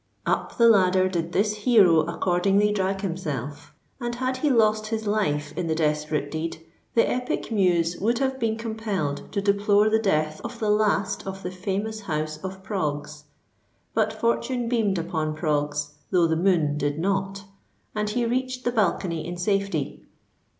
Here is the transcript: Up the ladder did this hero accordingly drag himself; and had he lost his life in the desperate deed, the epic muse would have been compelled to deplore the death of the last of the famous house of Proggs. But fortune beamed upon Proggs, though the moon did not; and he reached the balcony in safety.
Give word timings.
Up 0.25 0.57
the 0.57 0.67
ladder 0.67 1.07
did 1.07 1.31
this 1.31 1.57
hero 1.57 1.99
accordingly 1.99 2.71
drag 2.71 3.01
himself; 3.01 3.71
and 3.99 4.15
had 4.15 4.37
he 4.37 4.49
lost 4.49 4.87
his 4.87 5.05
life 5.05 5.55
in 5.55 5.67
the 5.67 5.75
desperate 5.75 6.31
deed, 6.31 6.57
the 6.95 7.07
epic 7.07 7.51
muse 7.51 7.95
would 7.97 8.17
have 8.17 8.39
been 8.39 8.57
compelled 8.57 9.31
to 9.31 9.41
deplore 9.43 9.91
the 9.91 9.99
death 9.99 10.41
of 10.43 10.57
the 10.57 10.71
last 10.71 11.27
of 11.27 11.43
the 11.43 11.51
famous 11.51 11.99
house 11.99 12.37
of 12.43 12.63
Proggs. 12.63 13.25
But 13.93 14.11
fortune 14.11 14.67
beamed 14.67 14.97
upon 14.97 15.35
Proggs, 15.35 15.91
though 16.09 16.25
the 16.25 16.35
moon 16.35 16.79
did 16.79 16.97
not; 16.97 17.43
and 17.93 18.09
he 18.09 18.25
reached 18.25 18.63
the 18.63 18.71
balcony 18.71 19.27
in 19.27 19.37
safety. 19.37 20.03